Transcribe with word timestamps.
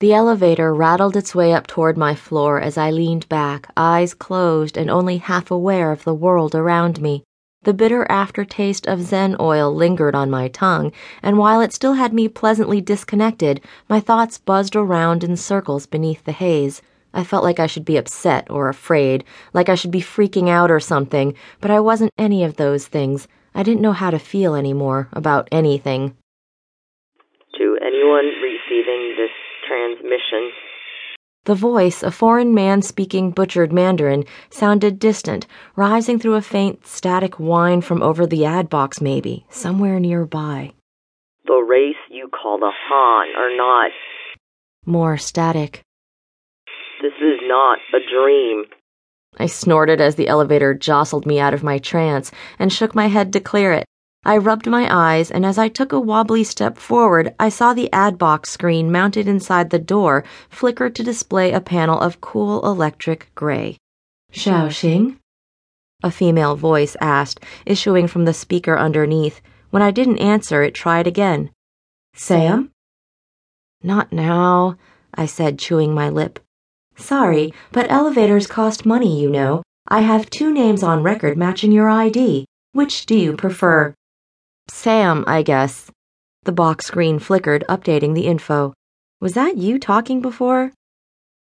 The 0.00 0.14
elevator 0.14 0.72
rattled 0.72 1.16
its 1.16 1.34
way 1.34 1.52
up 1.52 1.66
toward 1.66 1.98
my 1.98 2.14
floor 2.14 2.60
as 2.60 2.78
I 2.78 2.92
leaned 2.92 3.28
back, 3.28 3.68
eyes 3.76 4.14
closed 4.14 4.76
and 4.76 4.88
only 4.88 5.16
half 5.16 5.50
aware 5.50 5.90
of 5.90 6.04
the 6.04 6.14
world 6.14 6.54
around 6.54 7.00
me. 7.00 7.24
The 7.64 7.74
bitter 7.74 8.06
aftertaste 8.08 8.86
of 8.86 9.02
Zen 9.02 9.34
oil 9.40 9.74
lingered 9.74 10.14
on 10.14 10.30
my 10.30 10.46
tongue, 10.46 10.92
and 11.20 11.36
while 11.36 11.60
it 11.60 11.72
still 11.72 11.94
had 11.94 12.12
me 12.12 12.28
pleasantly 12.28 12.80
disconnected, 12.80 13.60
my 13.88 13.98
thoughts 13.98 14.38
buzzed 14.38 14.76
around 14.76 15.24
in 15.24 15.36
circles 15.36 15.84
beneath 15.86 16.22
the 16.22 16.30
haze. 16.30 16.80
I 17.12 17.24
felt 17.24 17.42
like 17.42 17.58
I 17.58 17.66
should 17.66 17.84
be 17.84 17.96
upset 17.96 18.48
or 18.48 18.68
afraid, 18.68 19.24
like 19.52 19.68
I 19.68 19.74
should 19.74 19.90
be 19.90 20.00
freaking 20.00 20.48
out 20.48 20.70
or 20.70 20.78
something, 20.78 21.34
but 21.60 21.72
I 21.72 21.80
wasn't 21.80 22.12
any 22.16 22.44
of 22.44 22.54
those 22.54 22.86
things. 22.86 23.26
I 23.52 23.64
didn't 23.64 23.82
know 23.82 23.94
how 23.94 24.10
to 24.10 24.20
feel 24.20 24.54
anymore 24.54 25.08
about 25.12 25.48
anything. 25.50 26.14
To 27.56 27.78
anyone 27.82 28.30
receiving 28.40 29.07
the 31.48 31.54
voice, 31.54 32.02
a 32.02 32.10
foreign 32.10 32.52
man 32.52 32.82
speaking 32.82 33.30
butchered 33.30 33.72
Mandarin, 33.72 34.26
sounded 34.50 34.98
distant, 34.98 35.46
rising 35.76 36.18
through 36.18 36.34
a 36.34 36.42
faint 36.42 36.86
static 36.86 37.40
whine 37.40 37.80
from 37.80 38.02
over 38.02 38.26
the 38.26 38.44
ad 38.44 38.68
box, 38.68 39.00
maybe, 39.00 39.46
somewhere 39.48 39.98
nearby. 39.98 40.72
The 41.46 41.64
race 41.66 41.96
you 42.10 42.28
call 42.28 42.58
the 42.58 42.70
haan 42.70 43.28
are 43.34 43.56
not. 43.56 43.90
More 44.84 45.16
static. 45.16 45.80
This 47.00 47.14
is 47.14 47.40
not 47.44 47.78
a 47.94 48.00
dream. 48.12 48.66
I 49.38 49.46
snorted 49.46 50.02
as 50.02 50.16
the 50.16 50.28
elevator 50.28 50.74
jostled 50.74 51.24
me 51.24 51.40
out 51.40 51.54
of 51.54 51.62
my 51.62 51.78
trance 51.78 52.30
and 52.58 52.70
shook 52.70 52.94
my 52.94 53.06
head 53.06 53.32
to 53.32 53.40
clear 53.40 53.72
it. 53.72 53.86
I 54.28 54.36
rubbed 54.36 54.66
my 54.66 54.86
eyes, 54.94 55.30
and 55.30 55.46
as 55.46 55.56
I 55.56 55.70
took 55.70 55.90
a 55.90 55.98
wobbly 55.98 56.44
step 56.44 56.76
forward, 56.76 57.34
I 57.40 57.48
saw 57.48 57.72
the 57.72 57.90
ad 57.94 58.18
box 58.18 58.50
screen 58.50 58.92
mounted 58.92 59.26
inside 59.26 59.70
the 59.70 59.78
door 59.78 60.22
flicker 60.50 60.90
to 60.90 61.02
display 61.02 61.50
a 61.50 61.62
panel 61.62 61.98
of 61.98 62.20
cool 62.20 62.62
electric 62.66 63.34
gray. 63.34 63.78
Xiaoxing? 64.30 65.16
A 66.02 66.10
female 66.10 66.56
voice 66.56 66.94
asked, 67.00 67.42
issuing 67.64 68.06
from 68.06 68.26
the 68.26 68.34
speaker 68.34 68.78
underneath. 68.78 69.40
When 69.70 69.80
I 69.80 69.90
didn't 69.90 70.18
answer, 70.18 70.62
it 70.62 70.74
tried 70.74 71.06
again. 71.06 71.48
Sam? 72.12 72.70
Not 73.82 74.12
now, 74.12 74.76
I 75.14 75.24
said, 75.24 75.58
chewing 75.58 75.94
my 75.94 76.10
lip. 76.10 76.38
Sorry, 76.96 77.54
but 77.72 77.90
elevators 77.90 78.46
cost 78.46 78.84
money, 78.84 79.18
you 79.18 79.30
know. 79.30 79.62
I 79.88 80.00
have 80.00 80.28
two 80.28 80.52
names 80.52 80.82
on 80.82 81.02
record 81.02 81.38
matching 81.38 81.72
your 81.72 81.88
ID. 81.88 82.44
Which 82.72 83.06
do 83.06 83.16
you 83.16 83.34
prefer? 83.34 83.94
Sam, 84.70 85.24
I 85.26 85.42
guess. 85.42 85.90
The 86.44 86.52
box 86.52 86.86
screen 86.86 87.18
flickered, 87.18 87.64
updating 87.68 88.14
the 88.14 88.26
info. 88.26 88.74
Was 89.20 89.34
that 89.34 89.56
you 89.56 89.78
talking 89.78 90.20
before? 90.20 90.72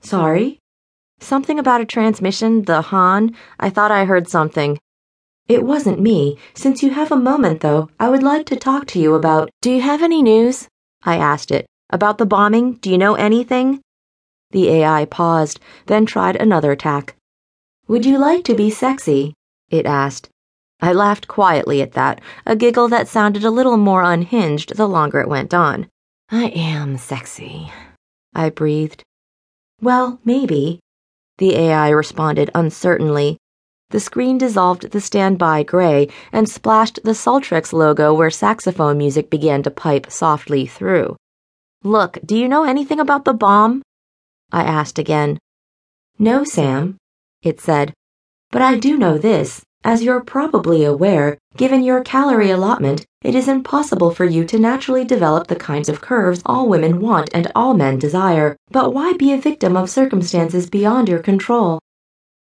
Sorry? 0.00 0.58
Something 1.20 1.58
about 1.58 1.80
a 1.80 1.84
transmission, 1.84 2.62
the 2.62 2.80
haan? 2.80 3.34
I 3.58 3.70
thought 3.70 3.90
I 3.90 4.04
heard 4.04 4.28
something. 4.28 4.78
It 5.48 5.64
wasn't 5.64 6.00
me. 6.00 6.38
Since 6.54 6.82
you 6.82 6.90
have 6.90 7.10
a 7.10 7.16
moment, 7.16 7.60
though, 7.60 7.88
I 7.98 8.08
would 8.08 8.22
like 8.22 8.46
to 8.46 8.56
talk 8.56 8.86
to 8.88 9.00
you 9.00 9.14
about. 9.14 9.50
Do 9.62 9.70
you 9.70 9.80
have 9.80 10.02
any 10.02 10.22
news? 10.22 10.68
I 11.02 11.16
asked 11.16 11.50
it. 11.50 11.66
About 11.90 12.18
the 12.18 12.26
bombing? 12.26 12.74
Do 12.74 12.90
you 12.90 12.98
know 12.98 13.14
anything? 13.14 13.80
The 14.50 14.68
AI 14.68 15.06
paused, 15.06 15.58
then 15.86 16.06
tried 16.06 16.36
another 16.36 16.76
tack. 16.76 17.16
Would 17.88 18.04
you 18.06 18.18
like 18.18 18.44
to 18.44 18.54
be 18.54 18.70
sexy? 18.70 19.34
It 19.70 19.86
asked. 19.86 20.28
I 20.80 20.92
laughed 20.92 21.26
quietly 21.26 21.82
at 21.82 21.92
that, 21.92 22.20
a 22.46 22.54
giggle 22.54 22.88
that 22.88 23.08
sounded 23.08 23.44
a 23.44 23.50
little 23.50 23.76
more 23.76 24.02
unhinged 24.02 24.76
the 24.76 24.86
longer 24.86 25.20
it 25.20 25.28
went 25.28 25.52
on. 25.52 25.88
I 26.30 26.46
am 26.48 26.98
sexy, 26.98 27.72
I 28.34 28.50
breathed. 28.50 29.02
Well, 29.80 30.20
maybe. 30.24 30.80
The 31.38 31.54
AI 31.54 31.88
responded 31.90 32.50
uncertainly. 32.54 33.38
The 33.90 34.00
screen 34.00 34.38
dissolved 34.38 34.90
the 34.90 35.00
standby 35.00 35.62
gray 35.62 36.08
and 36.32 36.48
splashed 36.48 37.00
the 37.04 37.14
Sultrex 37.14 37.72
logo 37.72 38.12
where 38.12 38.30
saxophone 38.30 38.98
music 38.98 39.30
began 39.30 39.62
to 39.62 39.70
pipe 39.70 40.10
softly 40.10 40.66
through. 40.66 41.16
Look, 41.82 42.18
do 42.24 42.36
you 42.36 42.48
know 42.48 42.64
anything 42.64 43.00
about 43.00 43.24
the 43.24 43.32
bomb? 43.32 43.82
I 44.52 44.62
asked 44.62 44.98
again. 44.98 45.38
No, 46.18 46.44
Sam, 46.44 46.98
it 47.42 47.60
said. 47.60 47.94
But 48.50 48.62
I 48.62 48.76
do 48.76 48.98
know 48.98 49.16
this. 49.16 49.62
As 49.88 50.02
you're 50.02 50.20
probably 50.20 50.84
aware, 50.84 51.38
given 51.56 51.82
your 51.82 52.02
calorie 52.04 52.50
allotment, 52.50 53.06
it 53.22 53.34
is 53.34 53.48
impossible 53.48 54.10
for 54.10 54.26
you 54.26 54.44
to 54.44 54.58
naturally 54.58 55.02
develop 55.02 55.46
the 55.46 55.56
kinds 55.56 55.88
of 55.88 56.02
curves 56.02 56.42
all 56.44 56.68
women 56.68 57.00
want 57.00 57.30
and 57.32 57.50
all 57.56 57.72
men 57.72 57.98
desire. 57.98 58.54
But 58.70 58.92
why 58.92 59.14
be 59.14 59.32
a 59.32 59.40
victim 59.40 59.78
of 59.78 59.88
circumstances 59.88 60.68
beyond 60.68 61.08
your 61.08 61.20
control? 61.20 61.78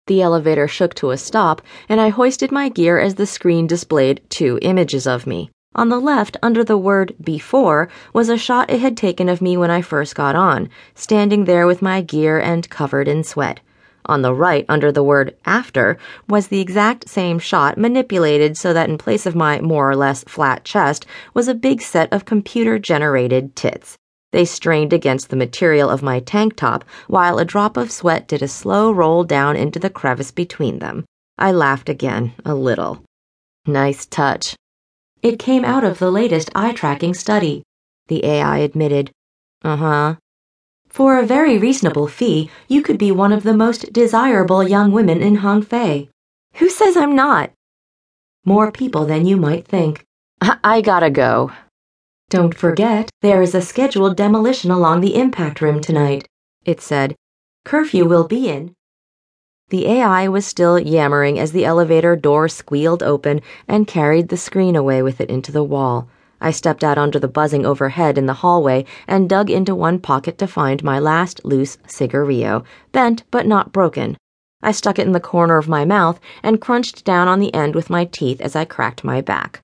The 0.08 0.22
elevator 0.22 0.68
shook 0.68 0.94
to 0.96 1.12
a 1.12 1.18
stop, 1.18 1.62
and 1.88 2.02
I 2.02 2.10
hoisted 2.10 2.52
my 2.52 2.68
gear 2.68 3.00
as 3.00 3.16
the 3.16 3.26
screen 3.26 3.66
displayed 3.66 4.20
two 4.28 4.60
images 4.62 5.08
of 5.08 5.26
me. 5.26 5.50
On 5.74 5.88
the 5.88 6.02
left, 6.02 6.36
under 6.44 6.66
the 6.66 6.78
word 6.78 7.16
before, 7.22 7.88
was 8.12 8.28
a 8.28 8.38
shot 8.38 8.70
it 8.70 8.82
had 8.82 8.98
taken 8.98 9.30
of 9.30 9.42
me 9.42 9.56
when 9.56 9.72
I 9.72 9.82
first 9.82 10.16
got 10.16 10.36
on, 10.36 10.68
standing 10.96 11.46
there 11.46 11.66
with 11.66 11.82
my 11.82 12.02
gear 12.02 12.38
and 12.38 12.70
covered 12.70 13.08
in 13.08 13.24
sweat. 13.24 13.62
On 14.08 14.22
the 14.22 14.34
right, 14.34 14.66
under 14.70 14.92
the 14.92 15.04
word 15.04 15.36
after, 15.46 15.98
was 16.30 16.48
the 16.48 16.62
exact 16.62 17.10
same 17.10 17.40
shot 17.40 17.78
manipulated 17.78 18.58
so 18.58 18.74
that 18.74 18.90
in 18.90 18.98
place 18.98 19.26
of 19.26 19.36
my 19.36 19.60
more 19.60 19.90
or 19.92 19.96
less 19.96 20.24
flat 20.24 20.64
chest 20.64 21.06
was 21.34 21.48
a 21.48 21.54
big 21.54 21.82
set 21.82 22.12
of 22.14 22.24
computer 22.24 22.80
generated 22.80 23.56
tits. 23.56 23.98
They 24.32 24.46
strained 24.46 24.94
against 24.94 25.30
the 25.30 25.36
material 25.36 25.90
of 25.90 26.02
my 26.02 26.22
tank 26.22 26.56
top 26.56 26.86
while 27.08 27.38
a 27.38 27.46
drop 27.46 27.76
of 27.76 27.92
sweat 27.92 28.28
did 28.28 28.42
a 28.42 28.48
slow 28.48 28.92
roll 28.92 29.26
down 29.26 29.56
into 29.56 29.80
the 29.80 29.90
crevice 29.90 30.32
between 30.32 30.80
them. 30.80 31.06
I 31.38 31.52
laughed 31.52 31.90
again, 31.90 32.34
a 32.46 32.56
little. 32.56 33.04
Nice 33.66 34.06
touch. 34.06 34.56
It 35.22 35.40
came 35.40 35.66
out 35.66 35.84
of 35.84 36.00
the 36.00 36.12
latest 36.12 36.50
eye 36.56 36.74
tracking 36.74 37.14
study, 37.14 37.64
the 38.08 38.24
AI 38.26 38.60
admitted. 38.60 39.12
Uh 39.64 39.76
huh. 39.76 40.16
For 40.98 41.20
a 41.20 41.28
very 41.28 41.60
reasonable 41.60 42.08
fee, 42.08 42.50
you 42.68 42.82
could 42.82 42.98
be 42.98 43.12
one 43.12 43.32
of 43.32 43.44
the 43.44 43.56
most 43.56 43.94
desirable 43.94 44.68
young 44.68 44.92
women 44.92 45.22
in 45.22 45.38
Hangfei. 45.38 46.10
Who 46.56 46.72
says 46.72 46.98
I'm 46.98 47.16
not? 47.16 47.52
More 48.46 48.72
people 48.72 49.06
than 49.06 49.28
you 49.28 49.38
might 49.38 49.68
think. 49.68 50.04
I, 50.42 50.58
I 50.64 50.82
gotta 50.82 51.12
go. 51.12 51.52
Don't 52.32 52.58
forget, 52.58 53.12
there 53.22 53.44
is 53.44 53.54
a 53.54 53.62
scheduled 53.62 54.18
demolition 54.18 54.72
along 54.72 55.02
the 55.02 55.14
impact 55.14 55.62
rim 55.62 55.82
tonight, 55.82 56.28
it 56.66 56.82
said. 56.82 57.16
Curfew 57.64 58.06
will 58.06 58.28
be 58.28 58.50
in. 58.50 58.74
The 59.70 59.86
AI 59.86 60.28
was 60.28 60.48
still 60.48 60.80
yammering 60.80 61.38
as 61.38 61.52
the 61.52 61.64
elevator 61.64 62.16
door 62.16 62.48
squealed 62.48 63.04
open 63.04 63.42
and 63.68 63.86
carried 63.86 64.30
the 64.30 64.36
screen 64.36 64.76
away 64.76 65.04
with 65.04 65.22
it 65.22 65.30
into 65.30 65.52
the 65.52 65.64
wall. 65.64 66.10
I 66.40 66.52
stepped 66.52 66.84
out 66.84 66.98
under 66.98 67.20
the 67.20 67.28
buzzing 67.28 67.66
overhead 67.66 68.18
in 68.18 68.26
the 68.26 68.34
hallway 68.34 68.86
and 69.08 69.30
dug 69.30 69.50
into 69.50 69.74
one 69.74 70.00
pocket 70.00 70.38
to 70.38 70.48
find 70.48 70.84
my 70.84 71.00
last 71.00 71.44
loose 71.44 71.78
cigarillo, 71.88 72.64
bent 72.92 73.24
but 73.32 73.46
not 73.46 73.72
broken. 73.72 74.18
I 74.62 74.72
stuck 74.72 75.00
it 75.00 75.06
in 75.06 75.14
the 75.14 75.20
corner 75.20 75.58
of 75.58 75.68
my 75.68 75.86
mouth 75.86 76.20
and 76.42 76.62
crunched 76.62 77.06
down 77.06 77.28
on 77.28 77.40
the 77.40 77.54
end 77.54 77.76
with 77.76 77.90
my 77.90 78.06
teeth 78.06 78.42
as 78.42 78.56
I 78.56 78.66
cracked 78.66 79.04
my 79.04 79.22
back. 79.22 79.62